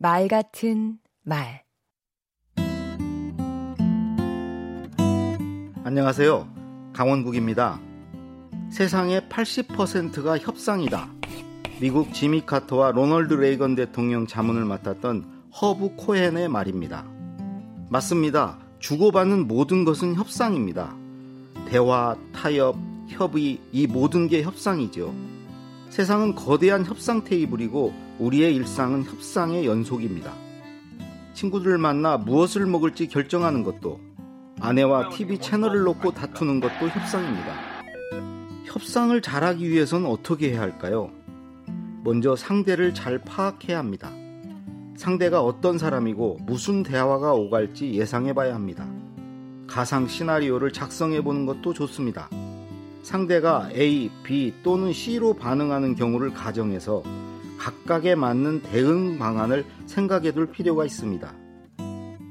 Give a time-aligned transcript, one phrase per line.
[0.00, 1.64] 말 같은 말
[5.82, 6.92] 안녕하세요.
[6.92, 7.80] 강원국입니다.
[8.70, 11.10] 세상의 80%가 협상이다.
[11.80, 17.04] 미국 지미 카터와 로널드 레이건 대통령 자문을 맡았던 허브 코헨의 말입니다.
[17.88, 18.56] 맞습니다.
[18.78, 20.96] 주고받는 모든 것은 협상입니다.
[21.66, 22.76] 대화, 타협,
[23.08, 25.12] 협의, 이 모든 게 협상이죠.
[25.90, 30.32] 세상은 거대한 협상 테이블이고 우리의 일상은 협상의 연속입니다.
[31.34, 34.00] 친구들을 만나 무엇을 먹을지 결정하는 것도
[34.60, 37.54] 아내와 TV 채널을 놓고 다투는 것도 협상입니다.
[38.64, 41.10] 협상을 잘하기 위해서는 어떻게 해야 할까요?
[42.04, 44.10] 먼저 상대를 잘 파악해야 합니다.
[44.96, 48.88] 상대가 어떤 사람이고 무슨 대화가 오갈지 예상해 봐야 합니다.
[49.66, 52.28] 가상 시나리오를 작성해 보는 것도 좋습니다.
[53.02, 57.02] 상대가 A, B 또는 C로 반응하는 경우를 가정해서
[57.58, 61.32] 각각에 맞는 대응 방안을 생각해 둘 필요가 있습니다.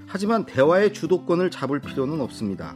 [0.07, 2.75] 하지만 대화의 주도권을 잡을 필요는 없습니다.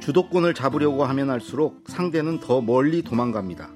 [0.00, 3.70] 주도권을 잡으려고 하면 할수록 상대는 더 멀리 도망갑니다.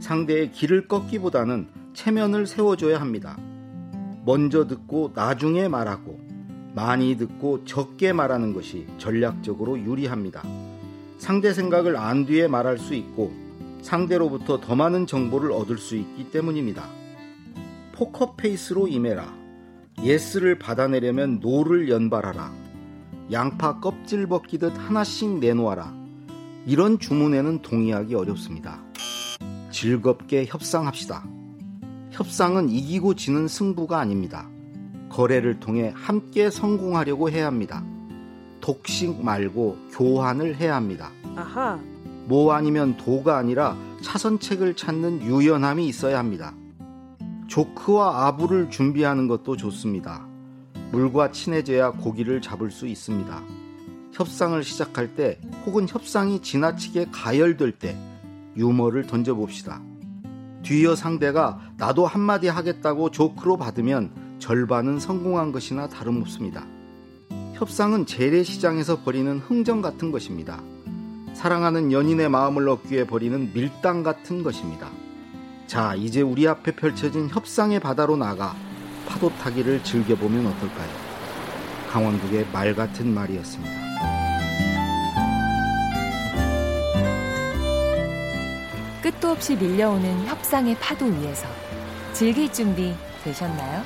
[0.00, 3.38] 상대의 길을 꺾기보다는 체면을 세워줘야 합니다.
[4.24, 6.20] 먼저 듣고 나중에 말하고
[6.74, 10.42] 많이 듣고 적게 말하는 것이 전략적으로 유리합니다.
[11.22, 13.32] 상대 생각을 안 뒤에 말할 수 있고
[13.80, 16.84] 상대로부터 더 많은 정보를 얻을 수 있기 때문입니다.
[17.92, 19.32] 포커페이스로 임해라.
[20.02, 22.52] yes를 받아내려면 no를 연발하라.
[23.30, 25.94] 양파 껍질 벗기듯 하나씩 내놓아라.
[26.66, 28.82] 이런 주문에는 동의하기 어렵습니다.
[29.70, 31.24] 즐겁게 협상합시다.
[32.10, 34.50] 협상은 이기고 지는 승부가 아닙니다.
[35.08, 37.84] 거래를 통해 함께 성공하려고 해야 합니다.
[38.62, 41.10] 독식 말고 교환을 해야 합니다.
[41.36, 41.78] 아하.
[42.24, 46.54] 뭐 아니면 도가 아니라 차선책을 찾는 유연함이 있어야 합니다.
[47.48, 50.26] 조크와 아부를 준비하는 것도 좋습니다.
[50.92, 53.42] 물과 친해져야 고기를 잡을 수 있습니다.
[54.12, 57.96] 협상을 시작할 때 혹은 협상이 지나치게 가열될 때
[58.56, 59.82] 유머를 던져봅시다.
[60.62, 66.64] 뒤이어 상대가 나도 한마디 하겠다고 조크로 받으면 절반은 성공한 것이나 다름없습니다.
[67.62, 70.60] 협상은 재래시장에서 벌이는 흥정 같은 것입니다.
[71.32, 74.90] 사랑하는 연인의 마음을 얻기 위해 벌이는 밀당 같은 것입니다.
[75.68, 78.56] 자, 이제 우리 앞에 펼쳐진 협상의 바다로 나가
[79.06, 80.88] 파도 타기를 즐겨보면 어떨까요?
[81.88, 83.72] 강원국의 말 같은 말이었습니다.
[89.04, 91.46] 끝도 없이 밀려오는 협상의 파도 위에서
[92.12, 93.84] 즐길 준비 되셨나요?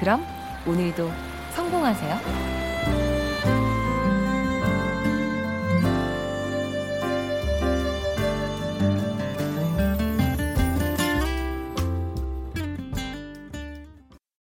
[0.00, 0.24] 그럼
[0.66, 1.10] 오늘도
[1.54, 2.57] 성공하세요.